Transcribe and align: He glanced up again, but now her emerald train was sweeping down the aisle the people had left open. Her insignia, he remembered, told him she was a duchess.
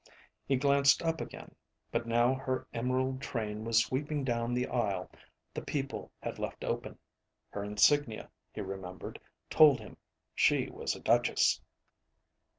He 0.47 0.55
glanced 0.55 1.03
up 1.03 1.21
again, 1.21 1.53
but 1.91 2.07
now 2.07 2.33
her 2.33 2.65
emerald 2.73 3.21
train 3.21 3.63
was 3.63 3.77
sweeping 3.85 4.23
down 4.23 4.55
the 4.55 4.65
aisle 4.65 5.11
the 5.53 5.61
people 5.61 6.11
had 6.19 6.39
left 6.39 6.63
open. 6.63 6.97
Her 7.51 7.63
insignia, 7.63 8.31
he 8.51 8.61
remembered, 8.61 9.19
told 9.51 9.79
him 9.79 9.97
she 10.33 10.71
was 10.71 10.95
a 10.95 10.99
duchess. 10.99 11.61